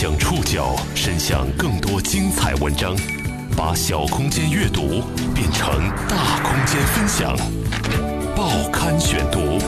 [0.00, 2.96] 将触角伸向更多精彩文章，
[3.54, 5.02] 把小空间阅读
[5.34, 7.36] 变成大空间分享。
[8.34, 9.58] 报刊选读，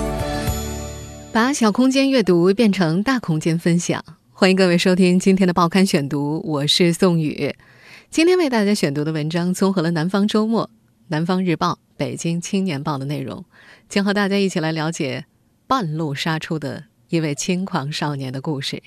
[1.34, 4.02] 把小空间阅读变成大空间分享。
[4.32, 7.54] 欢迎各位收听今天的报刊选读，我是宋宇。
[8.08, 10.64] 今天为大家选读的文章综合了《南方周末》
[11.08, 13.44] 《南方日报》《北京青年报》的内容，
[13.86, 15.26] 将和大家一起来了解
[15.66, 18.82] 半路杀出的一位轻狂少年的故事。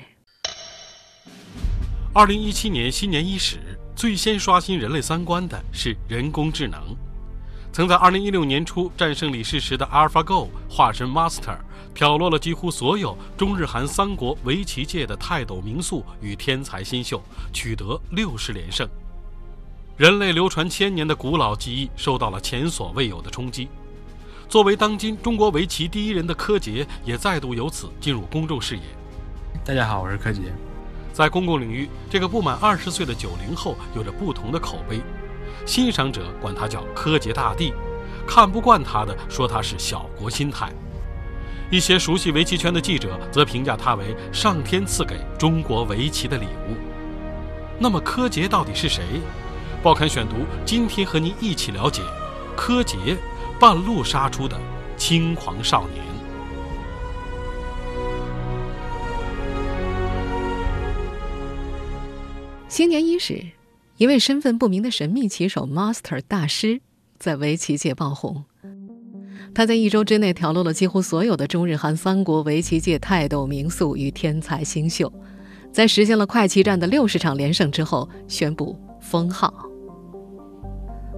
[2.16, 3.58] 二零一七年新年伊始，
[3.94, 6.80] 最先刷新人类三观的是人工智能。
[7.74, 11.58] 曾在二零一六年初战胜李世石的 AlphaGo 化身 Master，
[11.94, 17.22] 挑落了几乎所有中日韩三国围棋界的泰斗名宿与天才新秀，
[17.52, 18.88] 取得六十连胜。
[19.98, 23.68] 人类流传千年的古老技艺受到了前所未有的冲击。
[24.48, 28.84] 作为当今中国围棋第一人的柯洁，也再度由此进入公众视野。
[29.66, 30.44] 大家好，我是柯洁。
[31.16, 35.00] 在公共领域，这个不满二十岁的九零后有着不同的口碑。
[35.66, 37.74] 欣赏者管他叫“柯洁大帝”，
[38.28, 40.70] 看不惯他的说他是小国心态。
[41.72, 46.76] 一些熟悉围棋圈的记者则评价他为上天赐给中国围棋的礼物。
[47.80, 49.02] 那么，柯洁到底是谁？
[49.82, 50.36] 报刊选读
[50.66, 52.02] 今天和您一起了解
[52.58, 53.16] 柯洁，
[53.58, 54.60] 半路杀出的
[54.98, 56.15] 轻狂少年。
[62.76, 63.42] 新年伊始，
[63.96, 66.82] 一位身份不明的神秘棋手 Master 大师
[67.18, 68.44] 在围棋界爆红。
[69.54, 75.10] 他在一周之内挑落了几乎所有的中日韩三国围棋界泰斗名宿与天才新秀，
[75.72, 79.54] 在实现了快棋战的六十场连胜之后，宣布封号。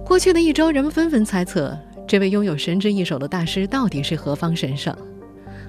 [0.06, 4.96] 过去的一周，人们纷纷猜测这位拥有神之一手的大师到底是何方神圣。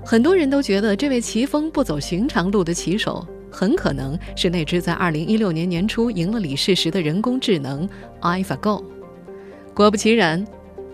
[0.05, 3.27] 很多人都觉得，这位棋风不走寻常路的棋手。
[3.52, 7.88] 很可能是那只在2016年年初赢了李世石的人工智能
[8.22, 8.83] AlphaGo。
[9.73, 10.45] 果不其然，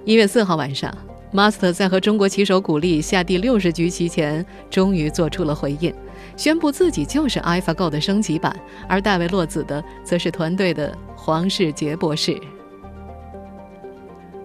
[0.04, 0.96] 一月四号晚上
[1.34, 5.94] ，Master 在和中国棋手古力下第六十局棋前，终于做出了回应，
[6.38, 8.56] 宣布自己就是 AlphaGo 的升级版，
[8.88, 12.40] 而代为落子的则是团队的黄世杰博士。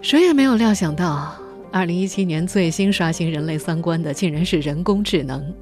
[0.00, 1.36] 谁也没有料想到
[1.72, 5.54] ，2017年最新刷新人类三观的，竟然是人工智能。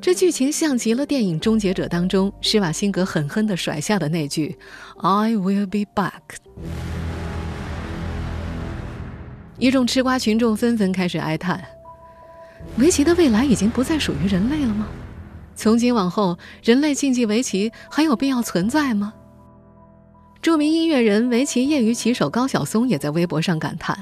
[0.00, 4.56] 这剧情像极了电影《终结者》当中施瓦辛格狠狠地甩下的那句
[4.98, 6.12] “I will be back”。
[9.58, 11.64] 一众吃瓜群众纷纷开始哀叹：
[12.76, 14.86] 围棋的未来已经不再属于人类了吗？
[15.54, 19.14] 从今往后，人类竞技围棋还有必要存在吗？
[20.42, 23.98] 著名音乐人、围棋业余棋手高晓松也在微博上感叹：“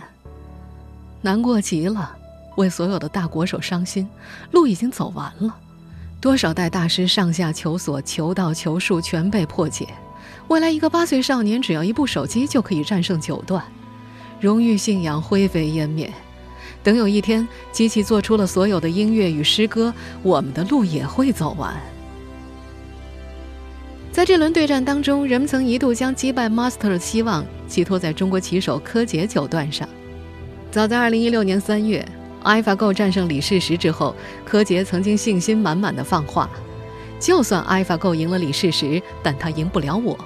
[1.23, 2.15] 难过极了，
[2.57, 4.07] 为所有的大国手伤心，
[4.51, 5.57] 路已经走完了。”
[6.25, 9.87] 多少代大师上下求索、求道、求术全被破解。
[10.49, 13.63] 未来一个八岁少年只要一部手机就可以战胜九段，
[14.41, 16.11] 荣誉信仰灰飞烟灭。
[16.83, 19.93] 等有一天机器做出了所有的音乐与诗歌，
[20.23, 21.75] 我们的路也会走完。
[24.11, 29.87] 在这轮对战当中，人们曾一度将击败 Master 的希望寄托在中国棋手柯洁九段上。
[30.71, 32.09] 早在2016年3月。
[32.45, 36.49] AlphaGo 战胜李世石之后，柯洁曾经信心满满的放话
[37.19, 40.17] ：“就算 AlphaGo 赢了李世石，但他赢不了我。”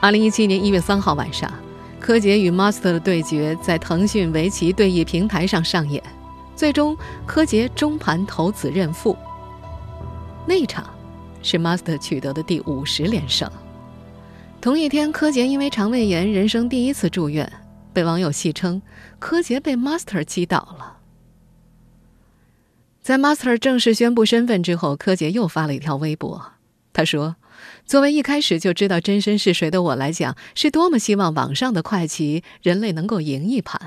[0.00, 1.50] 二零一七年一月三号晚上，
[1.98, 6.02] 柯洁与 Master 的对决在腾讯围棋对弈平台上上演，
[6.54, 9.16] 最终柯洁中盘投子认负。
[10.44, 10.84] 那一场
[11.42, 13.50] 是 Master 取得的第五十连胜。
[14.60, 17.50] 同一天，柯洁因为肠胃炎，人生第一次住院。
[17.92, 18.82] 被网友戏称，
[19.18, 20.98] 柯洁被 Master 击倒了。
[23.00, 26.52] 在 Master 正式宣布身份之后，柯洁又发了一条微博，
[26.92, 27.36] 他说
[27.84, 33.80] ：“作为一开始就知道真身是谁的我来讲，是多么希望网上的快棋人类能够赢一盘。”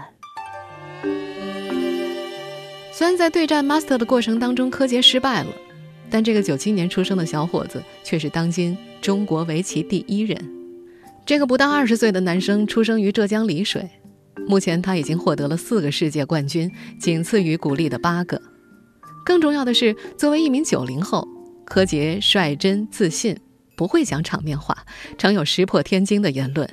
[2.92, 5.50] 虽然在对战 Master 的过程当中，柯洁失败了，
[6.10, 10.52] 但这个九七年出生的小伙子却是当今中国围棋第一人。
[11.26, 13.90] 这个不到二十岁的男生出生于浙江丽水，
[14.48, 18.42] 目前他已经获得了四个世界冠军，仅次于古力的八个。
[19.26, 21.28] 更重要的是，作为一名九零后，
[21.66, 23.36] 柯洁率真自信，
[23.76, 24.86] 不会讲场面话，
[25.18, 26.70] 常有石破天惊的言论。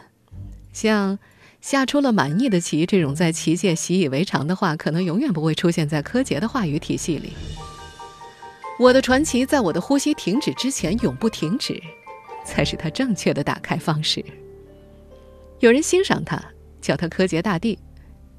[0.72, 1.18] 像
[1.62, 7.32] “下出了满意的棋”这种在棋界习以为常的话，可能永远不会出现在柯洁的话语体系里。
[8.78, 11.80] 我的传奇在我的呼吸停止之前永不停止，
[12.44, 14.24] 才是他正确的打开方式。
[15.60, 16.42] 有人欣赏他，
[16.82, 17.78] 叫他柯洁大帝；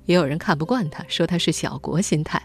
[0.05, 2.39] 也有人看不惯他，说他是小国心态。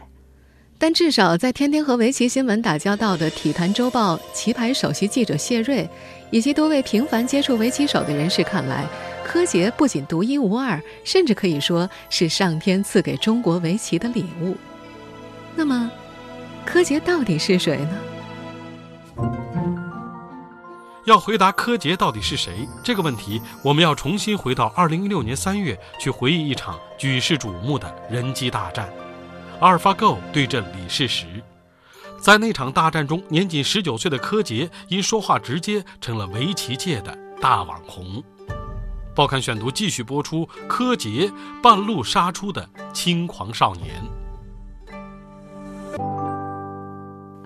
[0.79, 5.89] 但至少在天天和围棋新闻打交道的《体坛周报》棋牌首席记者谢瑞，
[6.31, 8.87] 以及多位频繁接触围棋手的人士看来，
[9.25, 14.57] 柯洁不仅独一无二，甚至可以说是上天赐给中国围棋的礼物。
[15.57, 15.91] 那么，
[16.65, 17.99] 柯洁到底是谁呢？
[21.09, 28.93] 要回答柯洁到底是谁这个问题，我们要重新回到2016年3月，去回忆一场举世瞩目的人机大战——
[29.59, 31.25] 阿尔法 Go 对阵李世石。
[32.21, 38.23] 在那场大战中，年仅19岁的柯洁因说话直接，成了围棋界的大网红。
[39.15, 41.33] 报刊选读继续播出柯洁
[41.63, 44.05] 半路杀出的轻狂少年。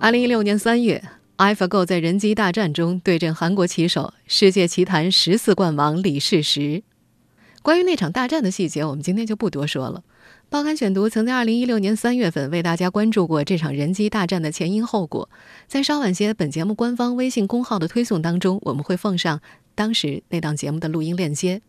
[0.01, 1.22] 2016年3月。
[1.39, 6.83] AlphaGo 在人机大战中对阵韩国棋手、世界棋坛十四冠王李世石。
[7.63, 10.05] 关于那场大战的细节，我们今天就不多说了。
[10.49, 15.29] 报刊选读曾在2016年3月份为大家关注过这场人机大战的前因后果，
[15.67, 19.41] 在稍晚些本节目官方微信公号的推送当中，我们会奉上
[19.75, 21.63] 当时那档节目的录音链接。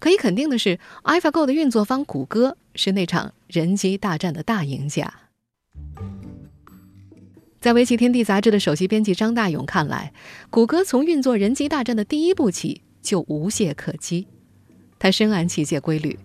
[0.00, 5.14] 可以肯定的是，AlphaGo 的运作方谷歌是那场人机大战的大赢家。
[7.62, 10.12] 在《围棋天地》杂志的首席编辑张大勇看来，
[10.50, 14.26] 谷歌从运作人机大战的第一步起就无懈可击。
[14.98, 16.18] 他深谙棋界规律，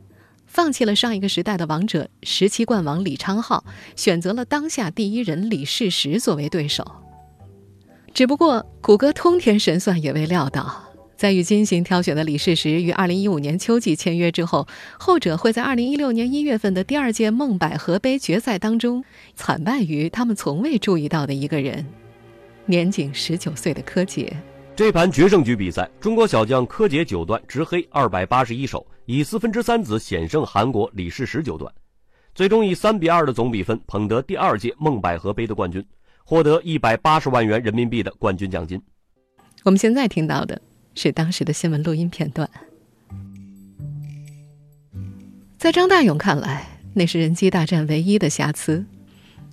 [0.47, 3.61] 放弃了上一个时代的王者十七冠王李昌镐，
[3.95, 6.83] 选择了当下第一人李世石作为对手。
[8.15, 10.86] 只不过，谷歌通天神算也未料到。
[11.17, 14.67] 在与精心挑选的李世石于二零一五年秋季签约之后，
[14.99, 19.03] 后者会在二零一六年一月份的第二届孟百合杯决赛当中
[19.33, 21.83] 惨败于他们从未注意到的一个人——
[22.67, 24.31] 年仅十九岁的柯洁。
[24.75, 31.73] 这盘决胜局比赛，中国小将柯洁九段直黑二百八十一手，以四分之三子险胜韩国李世石九段，
[32.35, 35.83] 最终以三比二的总比分捧得第二届孟百合杯的冠军，
[36.23, 38.79] 获得一百八十万元人民币的冠军奖金。
[39.63, 40.61] 我们现在听到的。
[40.97, 42.49] 是当时的新闻录音片段，
[45.59, 48.83] 在张大勇看来，那是人机大战唯一的瑕疵。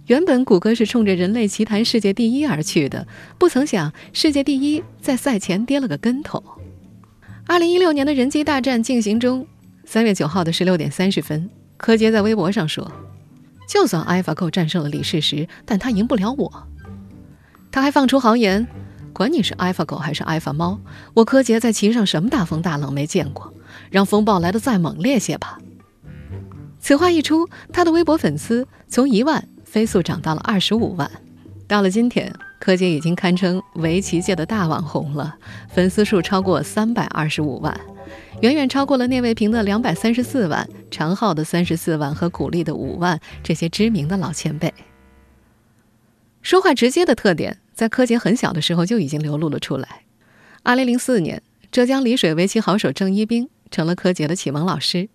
[0.06, 3.06] 原本谷歌是冲着人类棋坛世界第一而去的，
[3.38, 6.42] 不曾想世界第一在赛前跌了个跟头。
[7.46, 9.46] 二零一六年的人机大战进行中，
[9.84, 12.90] 三月九号的十六点三十分，柯洁在微博上说
[13.68, 16.68] ：“就算 AlphaGo 战胜了李世石，但他赢不了我。”
[17.70, 18.66] 他还放出豪言。
[19.14, 20.80] 管你是 Alpha 狗还是 Alpha 猫，
[21.14, 23.54] 我柯洁在棋上什么大风大浪没见过，
[23.88, 25.56] 让风暴来的再猛烈些吧。
[26.80, 31.08] 此话一出，他的微博粉丝从一万飞速涨到了二十五万。
[31.68, 35.36] 到了今天，柯洁已经堪称围棋界的大网红了，
[35.68, 37.80] 粉丝数超过三百二十五万，
[38.42, 44.74] 远远超过了聂卫平的两百三十四万、常浩的三十四万和古力的五万这些知名的老前辈。
[46.42, 47.60] 说话直接的特点。
[47.74, 50.04] 在柯洁很小的时候就已经流露了出来。
[50.62, 55.08] 二零零四年，浙江丽水围棋好手郑一冰成了柯洁的启蒙老师。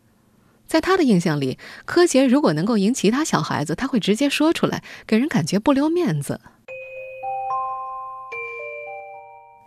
[0.68, 6.40] 在他的印象里，柯洁如果能够赢其他小孩子，他会直接说出来，给人感觉不留面子。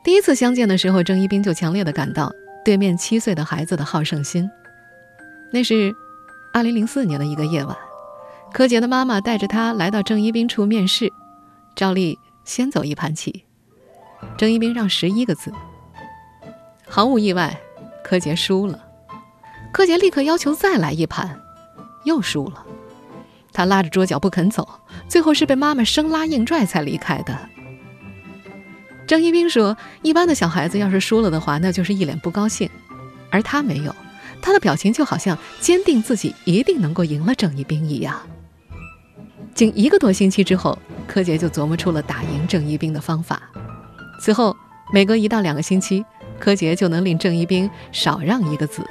[0.04, 2.32] 第一次相见的时候，郑一冰就强烈的感到
[2.64, 4.48] 对面七岁的孩子的好胜心。
[5.52, 5.92] 那是
[6.52, 7.76] 二零零四年的一个夜晚，
[8.52, 11.12] 柯洁的妈妈带着他来到郑一冰处面试，
[11.74, 12.18] 照例。
[12.44, 13.44] 先走一盘棋，
[14.36, 15.52] 郑一冰让十一个字。
[16.86, 17.60] 毫无意外，
[18.04, 18.84] 柯洁输了。
[19.72, 21.40] 柯洁立刻要求再来一盘，
[22.04, 22.66] 又输了。
[23.52, 24.68] 他拉着桌角不肯走，
[25.08, 27.48] 最后是被妈妈生拉硬拽才离开的。
[29.06, 32.68] 郑一冰说：“一般的小孩子要是输了的话，那就是一脸不高兴，
[33.30, 33.94] 而他没有，
[34.40, 38.20] 他的表情就好像坚定自己一定能够赢了郑一冰一样。”
[39.54, 43.42] 仅一个多星期之后，柯洁就琢磨出了打赢郑一冰的方法。
[44.20, 44.56] 此后，
[44.92, 46.04] 每隔一到两个星期，
[46.38, 48.82] 柯洁就能令郑一冰少让一个子。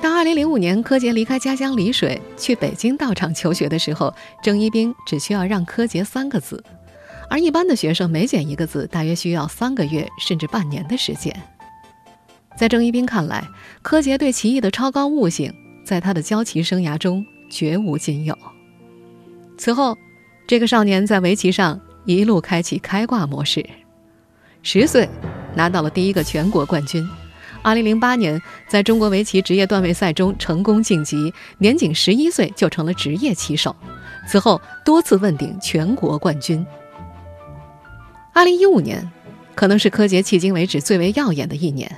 [0.00, 6.62] 当2005年柯洁离开家乡丽水去北京道场求学的时候，郑一冰只需要让柯洁三个子，
[7.28, 11.34] 而一般的学生每减一个子，大约需要三个月甚至半年的时间。
[12.56, 13.44] 在郑一冰看来，
[13.82, 15.52] 柯洁对棋艺的超高悟性，
[15.84, 18.36] 在他的教棋生涯中绝无仅有。
[19.58, 19.98] 此后，
[20.46, 23.68] 这个少年在围棋上一路开启开挂模式。
[24.62, 25.08] 十岁
[25.54, 27.06] 拿到了第一个全国冠军。
[27.60, 33.74] 二零零八年，在中国围棋职业段位赛中成功晋级，年仅十一岁就成了职业棋手。
[34.28, 36.64] 此后多次问鼎全国冠军。
[38.32, 39.10] 二零一五年，
[39.56, 41.90] 可能是柯洁迄今为止最为耀眼的一年。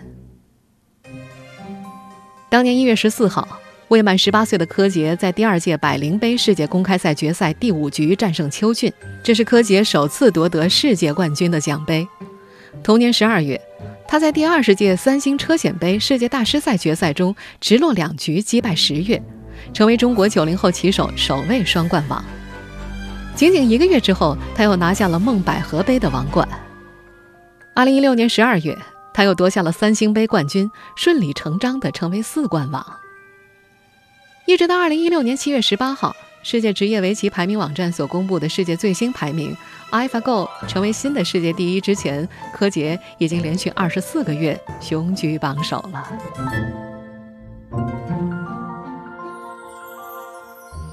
[2.48, 3.46] 当年一月十四号，
[3.90, 12.06] 未满十八岁的柯洁在第二届百灵杯世界公开赛决赛第五局战胜邱俊，这是柯洁首次夺得世界冠军的奖杯。
[12.84, 13.60] 同年十二月，
[14.06, 19.20] 他在第二十届三星车险杯世界大师赛决赛中直落两局击败十月，
[19.74, 22.24] 成为中国九零后棋手首位双冠王。
[23.34, 26.48] 仅仅一个月之后，他又拿下了梦百合杯的王冠。
[27.74, 28.78] 二零一六年十二月，
[29.12, 32.86] 他又夺下了三星杯冠军，顺理成章地成为四冠王。
[34.50, 39.56] 一直到二零一六年七月十八号，世界职业围棋排名网站所公布的世界最新排名
[39.92, 46.04] ，AlphaGo 成为新的世界第一之前，柯洁已经连续二十四个月雄居榜首了。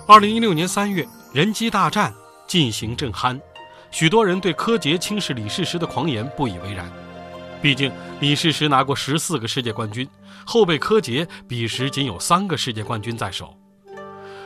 [0.05, 2.13] 二零一六年三月，人机大战
[2.45, 3.41] 进行正酣，
[3.89, 6.87] 许多人对柯洁轻视李世石的狂言不以为然。
[7.61, 10.07] 毕竟李世石拿过十四个世界冠军，
[10.45, 13.57] 后辈柯洁彼时仅有三个世界冠军在手。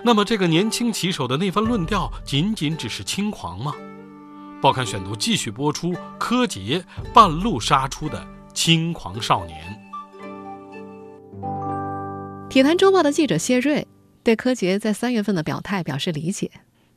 [0.03, 3.73] 那么这个年轻棋手的那番论调，仅仅只是轻狂吗？
[4.61, 9.57] 报刊选读继续播出柯洁半路杀出的轻狂少年。
[12.49, 13.87] 体坛周报的记者谢瑞
[14.23, 16.49] 对柯洁在三月份的表态表示理解。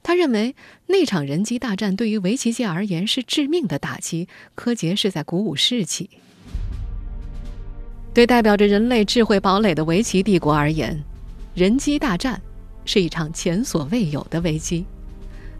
[0.05, 0.55] 他认为
[0.89, 6.11] 那场人机大战对于围棋界而言是致命的打击，柯洁是在鼓舞士气。
[8.13, 11.03] 对代表着人类智慧堡垒的围棋帝国而言，
[11.55, 12.41] 人机大战
[12.85, 14.85] 是一场前所未有的危机。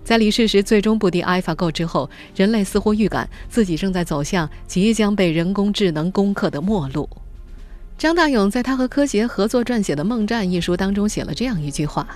[0.05, 7.09] 在李世石最终不敌 AlphaGo 之后，人类似乎预感自己正在走向即将被人工智能攻克的末路。
[7.97, 12.07] 张大勇在他和柯洁合作撰写的《梦战》一书当中写了这样一句话。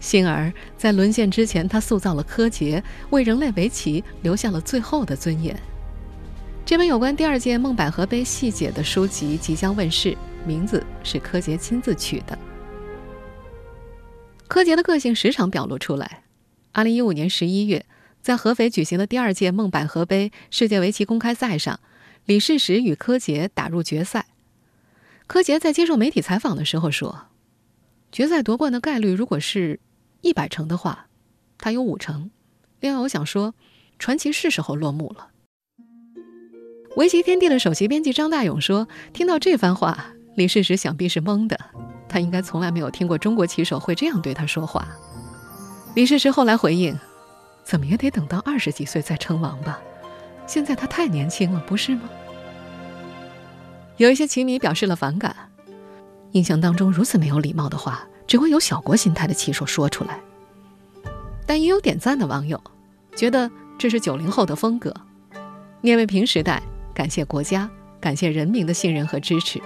[0.00, 5.54] 幸而在沦陷之前，他塑造了柯洁，为人类围棋留下了最后的尊严。
[6.64, 10.16] 这本有关第二届梦百合杯细节的书籍即将问世，
[10.46, 12.38] 名字是柯洁亲自取的。
[14.48, 16.22] 柯洁的个性时常表露出来。
[16.72, 17.84] 二零一五年十一月，
[18.22, 21.78] 在合肥举行的第二届梦百合杯世界围棋公开赛上，
[22.24, 24.26] 李世石与柯洁打入决赛。
[25.26, 27.26] 柯洁在接受媒体采访的时候说
[28.10, 29.78] ：“决赛夺冠的概率如果是……”
[30.20, 31.06] 一百成的话，
[31.58, 32.30] 他有五成。
[32.80, 33.54] 另外，我想说，
[33.98, 35.28] 传奇是时候落幕了。
[36.96, 41.58] 围棋天地的首席编辑张大勇说：“听到这番话，李世石想必是懵的。
[42.08, 44.88] 他应该从来没有听过中国棋手会这样对他说话。”
[45.94, 46.98] 李世石后来回应
[47.62, 49.80] ：“怎么也得等到二十几岁再称王吧？
[50.46, 52.10] 现在他太年轻了，不是吗？”
[53.96, 55.36] 有一些棋迷表示了反感。
[56.32, 58.06] 印象当中如此没有礼貌的话。
[58.30, 60.20] 只会有小国心态的棋手说出来，
[61.46, 62.62] 但也有点赞的网友，
[63.16, 64.94] 觉得这是九零后的风格。
[65.80, 66.62] 聂卫平时代，
[66.94, 67.68] 感谢国家，
[68.00, 69.58] 感谢人民的信任和支持；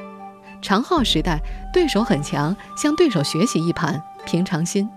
[0.62, 1.38] 长浩时代，
[1.75, 4.88] 对手很强，向对手学习一盘，平常心；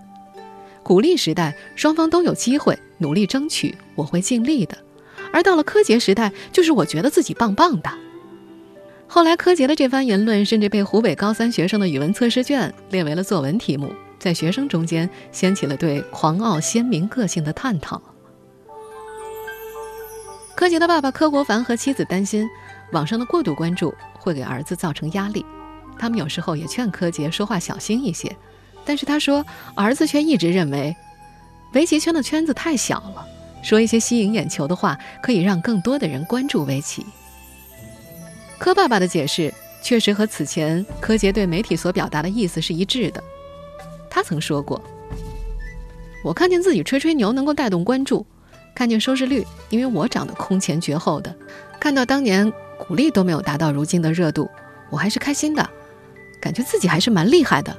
[0.82, 4.78] 古力时代，双方都有机会，努力争取，我会尽力的；
[5.30, 7.90] 而到了柯洁时代，就是我觉得自己棒棒的。
[9.10, 18.00] 后来，柯洁的这番言论甚至被湖北高三学生的语文测试卷列为了作文题目，在学生中间掀起了对狂傲鲜明个性的探讨。
[20.54, 22.46] 柯洁的爸爸柯国凡和妻子担心
[22.92, 25.44] 网上的过度关注会给儿子造成压力，
[25.98, 28.36] 他们有时候也劝柯洁说话小心一些，
[28.84, 30.94] 但是他说儿子却一直认为
[31.72, 33.26] 围棋圈的圈子太小了，
[33.62, 37.06] 说一些吸引眼球的话可以让更多的人关注围棋。
[38.58, 43.22] 柯爸爸的解释确实和此前柯洁对媒体所表达的意思是一致的。
[44.10, 44.82] 他曾说过
[46.24, 48.26] ：“我看见自己吹吹牛能够带动关注，
[48.74, 51.34] 看见收视率，因为我长得空前绝后的，
[51.78, 54.50] 看到当年古力都没有达到如今的热度，
[54.90, 55.70] 我还是开心的，
[56.40, 57.76] 感觉自己还是蛮厉害的。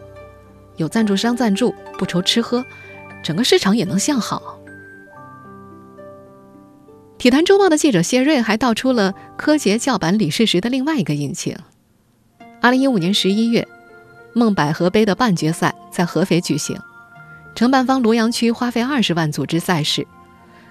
[0.78, 2.64] 有赞助商赞助，不愁吃喝，
[3.22, 4.58] 整个市场也能向好。”
[7.20, 11.54] 体坛周报的记者谢瑞还道出了柯洁叫板李世石的另外一个隐情。
[12.62, 13.68] 二零一五年十一月，
[14.32, 16.80] 梦百合杯的半决赛在合肥举行，
[17.56, 20.08] 承办方庐阳区花费二十万组织赛事。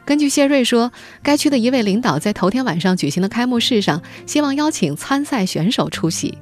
[0.06, 0.90] 根据谢瑞说，
[1.22, 6.38] 该区的一位领导在头天晚上举行的开幕式上，希望邀请参赛选手出席。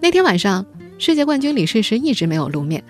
[0.00, 0.66] 那天晚上，
[0.98, 2.84] 世界冠军李世石一直没有露面。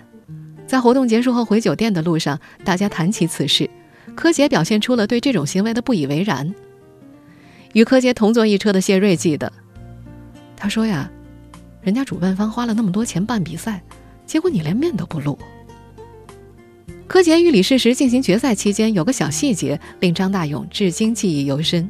[0.67, 3.69] 在活动结束后回酒店的路上，大家谈起此事。
[4.15, 6.53] 柯洁表现出了对这种行为的不以为然。
[7.73, 9.51] 与柯洁同坐一车的谢瑞记得，
[10.55, 11.09] 他说：“呀，
[11.81, 13.81] 人家主办方花了那么多钱办比赛，
[14.25, 15.37] 结果你连面都不露。”
[17.07, 21.89] 柯洁与李世石进行决赛期间，有个小细节令张大勇至今记忆犹深。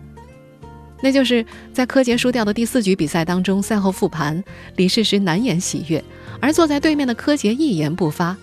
[1.01, 4.42] 那就是在柯洁输掉的第四局比赛当中，赛后复盘，
[4.77, 6.01] 李世石难掩喜悦，
[6.39, 8.36] 而坐在对面的柯洁一言不发，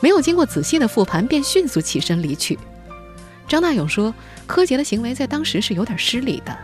[0.00, 2.58] 没有经过仔细的复盘便迅速起身离去。
[3.50, 4.14] 张大勇说，
[4.46, 6.56] 柯洁的行为在当时是有点失礼的。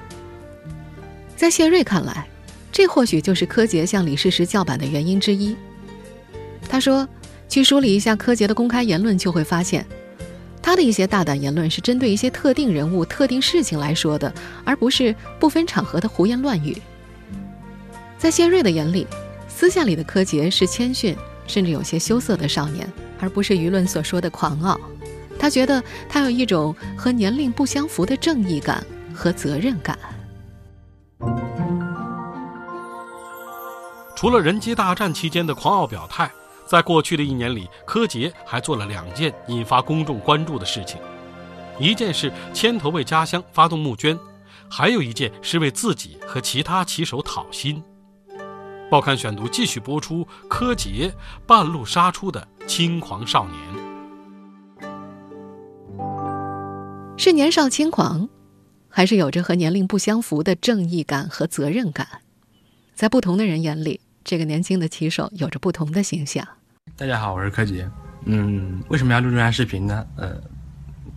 [1.35, 2.25] 在谢瑞看来，
[2.71, 5.57] 这或许就是柯洁向李世石叫板的原因之一。
[6.69, 7.09] 他说，
[7.49, 9.85] 去梳理一下柯洁的公开言论，就会发现。
[10.63, 14.33] 他的一些大胆言论是针对一些特定人物、特定事情来说的，
[14.65, 16.81] 而不是不分场合的胡言乱语。
[18.17, 19.09] 在谢瑞的眼里，
[19.49, 21.17] 私下里的柯洁是谦逊
[21.49, 22.89] 甚至有些羞涩的少年，
[23.19, 24.79] 而不是舆论所说的狂傲。
[25.39, 29.99] 他觉得他有一种和年龄不相符的正义感和责任感。
[34.15, 36.31] 除了人机大战期间的狂傲表态。
[36.69, 41.01] 在过去的一年里，柯洁还做了两件引发公众关注的事情，
[41.79, 44.19] 一件是牵头为家乡发动募捐，
[44.69, 47.81] 还有一件是为自己和其他棋手讨薪。
[48.91, 51.15] 报刊选读继续播出柯洁
[51.47, 53.86] 半路杀出的轻狂少年，
[57.19, 58.29] 是年少轻狂，
[58.91, 62.07] 还是有着和年龄不相符的正义感和责任感？
[62.95, 64.01] 在不同的人眼里。
[64.23, 66.47] 这个年轻的棋手有着不同的形象。
[66.97, 67.89] 大家好，我是柯洁。
[68.25, 70.05] 嗯，为什么要录这段视频呢？
[70.17, 70.37] 呃，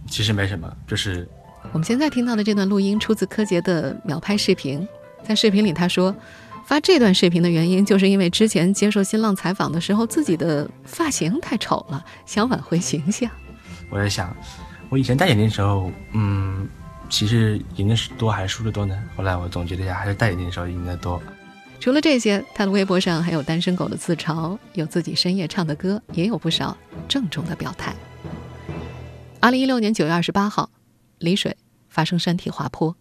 [0.08, 1.28] 其实没什么，就是
[1.72, 4.88] 我们现在听到的这段录音出自柯洁的秒拍视频。
[5.24, 6.16] 在视频里，他说
[6.66, 13.30] 发这段视频的原因，就是因为之前接受新浪采访的时候，自己的发型太丑了，想挽回形象。
[13.90, 14.34] 我在想，
[14.90, 16.68] 我以前戴眼镜的时候，嗯，
[17.10, 19.02] 其实赢的是多还是输的多呢？
[19.16, 21.22] 后来我总结了一下，还是戴眼镜的时候赢的多。
[21.80, 26.76] 除了这些，他的微博上还有单身狗的自嘲，有自己深夜唱的歌，也有不少
[27.08, 27.96] 郑重的表态。
[29.40, 30.70] 二零一六年九月二十八号，
[31.20, 31.56] 丽水
[31.88, 32.96] 发生山体滑坡，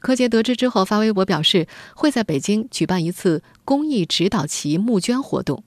[0.00, 5.62] 柯洁得知之后发微博表示会在北京举办一次公益指导棋募捐活动。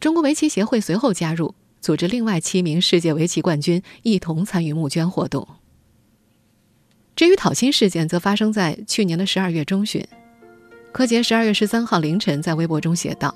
[0.00, 5.46] 中国围棋协会随后加入，组织另外七名世界围棋冠军一同参与募捐活动。
[7.16, 10.06] 至于讨薪事件，则发生在去年的十二月中旬。
[10.92, 13.34] 柯洁十二月十三号凌晨在微博中写道：“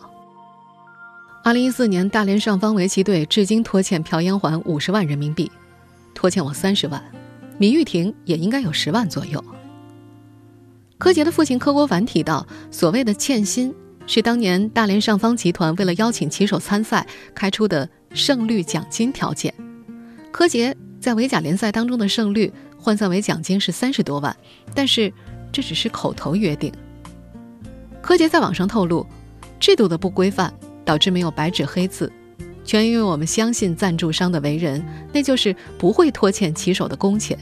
[1.45, 5.51] 二零一四年大连上方围棋队至今拖欠朴延桓五十万人民币，
[6.15, 7.03] 拖欠我三十万，
[7.59, 9.45] 米玉婷也应该有十万左右。”
[10.97, 13.75] 柯洁的父亲柯国凡提到，所谓的欠薪
[14.07, 19.53] 是当年大连上方集团为了邀请棋手参赛开出的胜率奖金条件。
[20.33, 24.35] 柯洁在维甲联赛当中的胜率换算为奖金是三十多万，
[24.75, 25.13] 但是
[25.53, 26.73] 这只是口头约定。
[28.01, 29.07] 柯洁在网上透露，
[29.61, 30.53] 制度的不规范
[30.85, 32.13] 导致没有白纸黑字，
[32.65, 37.39] 全因为我们相信赞助商的为人，那就是不会拖欠骑手的工钱。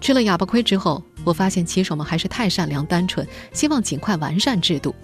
[0.00, 4.94] 吃了哑巴亏之后，我发现骑手们还是太善良单纯，希望尽快完善制度。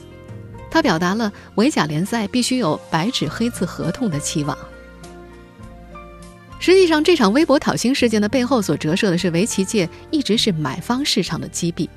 [0.75, 4.59] 他表达了围甲联赛必须有白纸黑字合同的期望。
[6.59, 11.89] 实际上，这场微博讨薪事件的背后所折射的是围棋界一直是买方市场的击毙，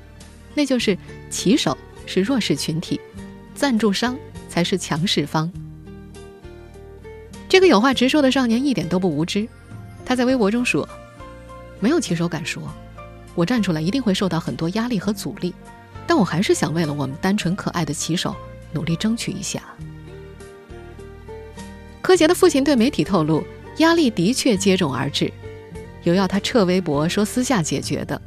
[0.54, 0.96] 那就是
[1.28, 1.76] 棋手。
[2.06, 2.98] 是弱势群体，
[3.54, 4.16] 赞助商
[4.48, 5.52] 才是强势方。
[7.48, 9.46] 这个有话直说的少年一点都不无知，
[10.06, 10.88] 他在微博中说
[11.80, 12.62] ：“没有棋手敢说，
[13.34, 15.52] 我站出来一定会受到很多压力和阻力，
[16.06, 18.34] 但我还是想为了我们单纯可爱的棋手
[18.72, 19.62] 努力争取一下。”
[22.02, 23.44] 柯洁的父亲对媒体透露，
[23.78, 25.32] 压力的确接踵而至，
[26.04, 28.20] 有要他撤微博说私下解决的，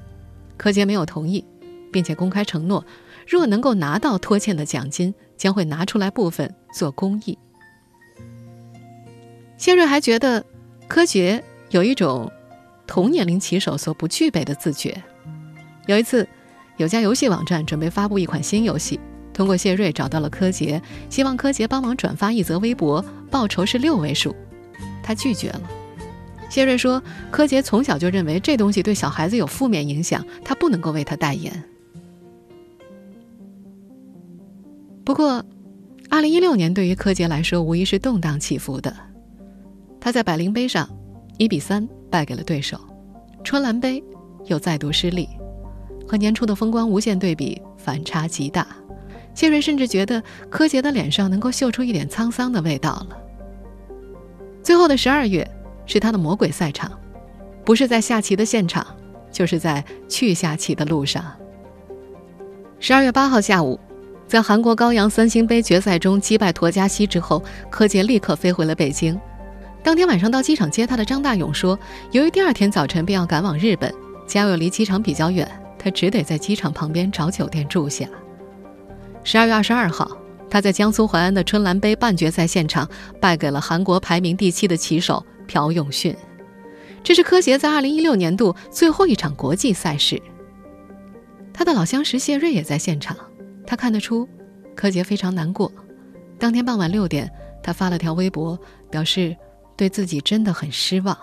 [0.58, 1.44] 柯洁没有同意，
[1.92, 2.86] 并且公开承诺。
[3.28, 7.38] 若能够拿到拖欠的奖金，将会拿出来部分做公益。
[9.58, 10.44] 谢瑞还觉得，
[10.88, 12.32] 柯洁有一种
[12.86, 15.02] 同年龄棋手所不具备的自觉。
[15.86, 16.28] 有一次，
[16.78, 19.00] 有家游戏网站准备发布一款新游戏，
[19.34, 24.36] 通过谢瑞找到了柯洁，希望柯洁帮忙转发一则微博，报酬是六位数。
[25.02, 25.62] 他拒绝了。
[26.50, 31.64] 谢瑞说，柯洁从小就认为这东西对小孩子有负面影响，他不能够为他代言。
[35.06, 35.44] 不过，
[36.10, 38.94] 二零一六年对于柯洁来说无疑是动荡起伏的。
[40.00, 40.90] 他在百灵杯上
[41.38, 42.80] 一比三败给了对手，
[43.44, 44.04] 春兰杯
[44.46, 45.30] 又再度失利，
[46.06, 48.68] 和年初的风光无限对比，反差极大。
[49.34, 53.18] 谢瑞甚至觉得柯洁的脸上能够嗅出一点沧桑的味道了。
[54.64, 55.50] 最后的十二月
[55.86, 56.92] 是他的魔鬼赛场，
[57.66, 58.86] 不是在下棋的现场，
[59.32, 61.26] 就是在去下棋的路上。
[62.80, 63.80] 十二月八号下午。
[64.28, 69.20] 在韩国高阳三星杯决赛中击败陀加西之后，柯洁立刻飞回了北京。
[69.84, 71.78] 当天晚上到机场接他的张大勇说，
[72.12, 73.94] 由于第二天早晨便要赶往日本，
[74.26, 75.46] 家又离机场比较远，
[75.78, 78.06] 他只得在机场旁边找酒店住下。
[79.24, 80.10] 十二月二十二号，
[80.50, 86.16] 他在江苏淮安的春兰杯半决赛现场败给了韩国排名第七的棋手朴永训。
[87.04, 90.22] 这是柯洁在二零一六年度最后一场国际赛事。
[91.54, 93.16] 他的老相识谢瑞也在现场，
[93.66, 94.28] 他看得出
[94.76, 95.72] 柯洁非常难过。
[96.40, 97.32] 当天傍晚六点，
[97.62, 99.36] 他发了条微博，表示
[99.76, 101.18] 对自己真的很失望。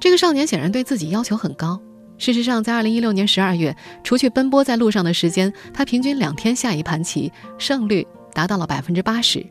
[0.00, 1.80] 这个少年显然对自己要求很高。
[2.18, 9.44] 事实上，在二零一六年十二月，除去奔波在路上的时间，他平均两天下一盘棋，胜率达到了百分之八十。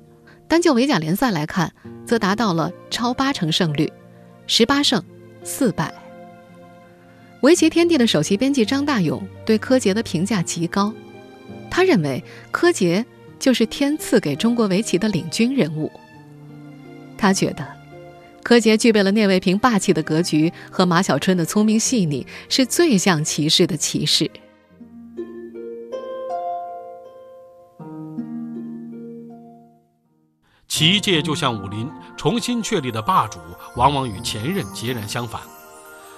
[0.47, 1.74] 单就围甲联赛来看，
[2.06, 3.91] 则达到了超八成胜率，
[4.47, 5.04] 十八胜
[5.43, 5.93] 四败。
[7.41, 10.93] 围棋天地的首席编辑张大勇对柯洁的评价极高，
[11.69, 13.06] 他认为柯洁
[13.38, 15.91] 就是天赐给中国围棋的领军人物。
[17.17, 17.81] 他觉得。
[18.43, 24.30] 柯洁具备了聂卫平霸气的格局和马小春的聪明细腻，是最像骑士的骑士。
[30.67, 33.39] 棋界就像武林，重新确立的霸主
[33.75, 35.41] 往往与前任截然相反。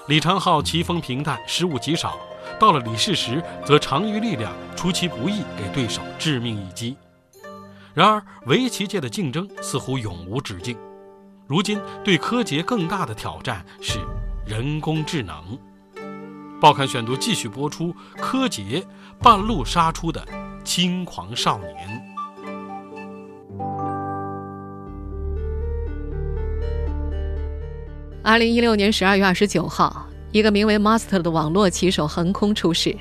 [0.08, 2.12] 李长浩棋风平淡，失误极少；
[2.60, 6.96] 到了李世石，则长于力量，出其不意，给对手致命一击。
[7.94, 10.78] 然而，围棋界的竞争似乎永无止境。
[11.54, 14.00] 如今对柯洁更大的挑战是
[14.44, 15.36] 人工智能。
[16.60, 18.84] 报刊选读继续播出：柯洁
[19.22, 20.26] 半路杀出的
[20.64, 22.02] 轻狂少年。
[28.24, 32.98] 二零一六年十二月二十九号，一个名为 Master 的网络棋手横空出世。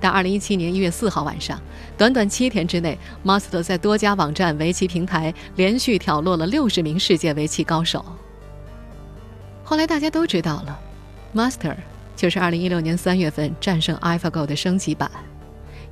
[0.00, 1.60] 到二零一七年一月四号晚上，
[1.96, 8.04] 短短七天之内，Master 在多家网站围棋平台连续挑落了六十名世界围棋高手。
[9.64, 10.80] 后来大家都知道了
[11.34, 11.76] ，Master
[12.16, 15.10] 就是二零一六年三月份战胜 AlphaGo 的升级版。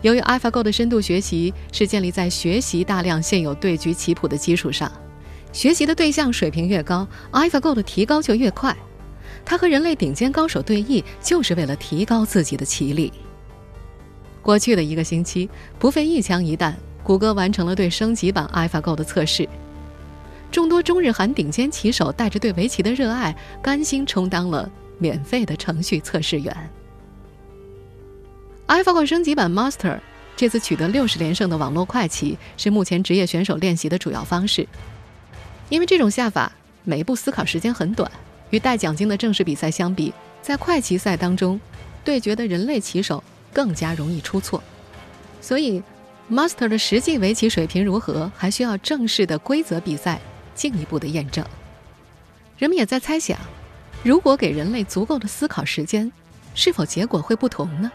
[0.03, 4.91] 由于 AlphaGo 的深度学习是建立在学习大量现有对局棋谱的基础上，
[5.53, 8.77] 学习的对象水平越高，AlphaGo 的提高就越快。
[9.45, 13.13] 它和人类顶尖高手对弈，就是为了提高自己的棋力。
[14.47, 19.49] 过去的一个星期，不费一枪一弹，谷歌完成了对升级版 AlphaGo 的测试。
[20.53, 26.57] 众多中日韩顶尖棋手带着对围棋的热爱，甘心充当了免费的程序测试员。
[28.69, 29.99] AlphaGo 升级版 Master
[30.37, 34.65] 这次取得六十连胜的网络快棋，是目前职业选手练习的主要方式。
[35.69, 36.53] 因为这种下法
[36.85, 38.09] 每一步思考时间很短，
[38.51, 41.61] 与带奖金的正式比赛相比，在快棋赛当中，
[42.05, 43.25] 对决的人类棋手。
[43.53, 44.63] 更加容易出错，
[45.41, 45.83] 所以
[46.31, 50.21] Master 的实际围棋水平如何，还需要正式的规则比赛
[50.55, 51.45] 进一步的验证。
[52.59, 53.39] 人们也在猜想，
[54.03, 56.11] 如果给人类足够的思考时间，
[56.55, 57.91] 是否结果会不同呢？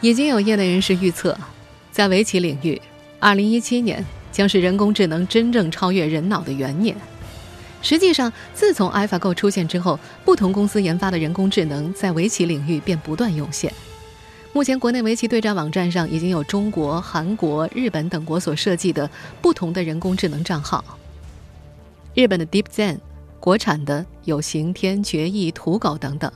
[0.00, 1.36] 已经有业内人士预测，
[1.90, 2.80] 在围棋领域
[3.20, 6.94] ，2017年将是人工智能真正超越人脑的元年。
[7.80, 13.72] 实际上，自从 AlphaGo 出现之后，不同公司研发的人工智能在围棋领域便不断涌现。
[14.54, 19.10] 目前，国内围棋对战网站上已经有中国、韩国、日本等国所设计的
[19.42, 20.84] 不同的人工智能账号。
[22.14, 22.98] 日本的 DeepZen，
[23.40, 26.30] 国产的有刑天、决议、土狗等等。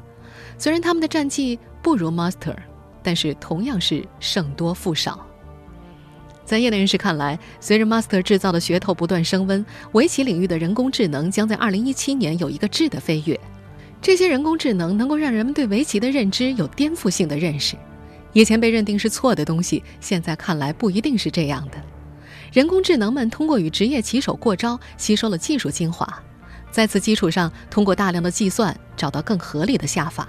[0.59, 2.57] 虽然他们的战绩不如 Master，
[3.05, 5.25] 但是同样是胜多负少。
[6.45, 13.39] 在业内人士看来，随着 Master 制造的噱头不断升温，围棋领域的人工智能将在2017年有一个质的飞跃。
[14.03, 17.77] 这些人工智能能够让人们对围棋的认知有颠覆性的认识。
[18.33, 21.83] 以前被认定是错的东西，现在看来不一定是这样的。
[22.53, 26.23] 人工智能们通过与职业棋手过招，吸收了技术精华，
[26.71, 30.29] 在此基础上，通过大量的计算找到更合理的下法。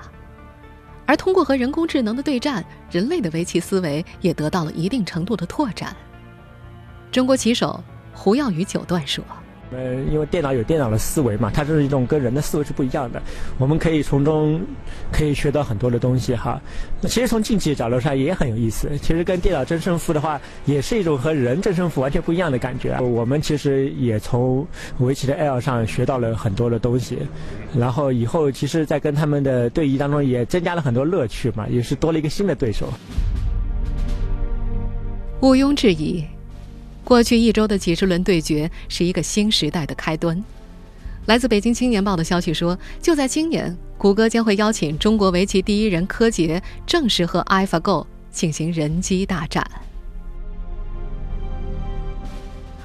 [1.05, 5.95] 而通过和人工智能的对战，人类的围棋思维也得到了一定程度的拓展。
[7.11, 7.83] 中国棋手
[8.13, 9.23] 胡耀宇九段说。
[9.71, 13.21] 呃，因为电脑有电脑的思维嘛，它是一种跟人的思维是不一样的。
[13.59, 14.59] 我们可以从中
[15.11, 16.59] 可以学到很多的东西哈。
[17.03, 18.89] 其实从竞技角度上也很有意思。
[18.97, 22.99] 其实跟电脑争胜负的话，也是一种和人争胜负完全不一样的感觉。
[22.99, 24.65] 我们其实也从
[24.97, 27.19] 围棋的 L 上学到了很多的东西，
[27.77, 32.87] 然后以后其实，在跟他们的对弈当中也增加了很多乐趣嘛，也是多了一个新的对手。
[35.41, 36.25] 毋庸置疑。
[37.09, 40.43] 过去一周的几十轮对决是一个新时代的开端。
[41.25, 49.67] 来自《北京青年报》的消息说，就在今年，谷歌将会邀请中国围棋第一人柯洁正式和 AlphaGo 进行人机大战。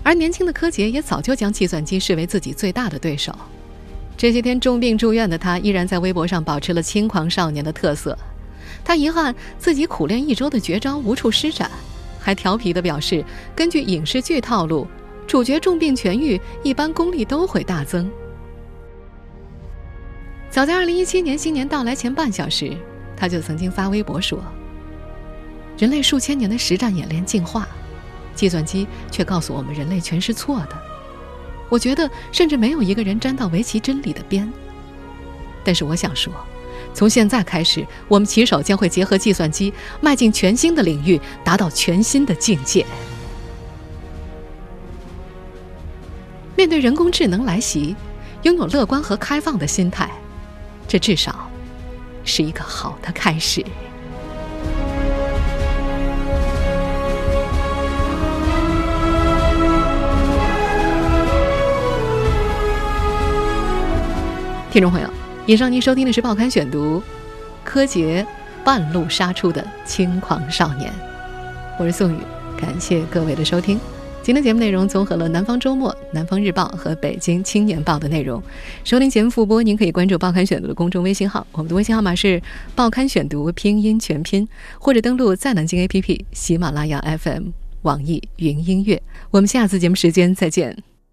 [0.02, 3.30] 而年轻的柯洁也早就将计算机视为自己最大的对手。
[4.16, 8.16] 这些天重病住院的他，依然在微博上保持了轻狂少年的特色。
[8.82, 11.70] 他遗憾自己苦练一周的绝招无处施展，
[12.24, 13.22] 还调皮地表示，
[13.54, 14.86] 根据影视剧套路，
[15.26, 18.10] 主角重病痊愈，一般功力都会大增。
[20.48, 22.74] 早在2017年新年到来前半小时，
[23.14, 24.42] 他就曾经发微博说
[25.76, 27.68] ：“人类数千年的实战演练进化，
[28.34, 30.82] 计算机却告诉我们人类全是错的。
[31.68, 34.50] 我觉得，甚至没有一个人沾到围棋真理的边。
[35.62, 36.32] 但是我想说。”
[36.94, 42.86] 从现在开始，我们棋手将会结合计算机，迈进全新的领域，达到全新的境界。
[46.56, 47.96] 面对人工智能来袭，
[48.42, 50.08] 拥有乐观和开放的心态，
[50.86, 51.50] 这至少
[52.24, 53.62] 是一个好的开始。
[64.70, 65.23] 听众朋友。
[65.46, 66.98] 以上您收听的是《报刊选读》，
[67.62, 68.26] 柯洁
[68.64, 70.90] 半路杀出的轻狂少年，
[71.78, 72.16] 我是宋宇，
[72.58, 73.78] 感谢各位的收听。
[74.22, 78.42] 今天节目内容综合了《南方周末》《南方日报》和《北京青年报》的内容。
[78.84, 82.40] 收听节目复播，您可以关注《报刊选读》的公众微信号，我们的微信号码是
[82.74, 87.48] 《报刊选读》拼音全拼，或者登录在南京 APP、喜马拉雅 FM、
[87.82, 89.02] 网易云音乐。
[89.30, 90.93] 我们下次节目时间再见。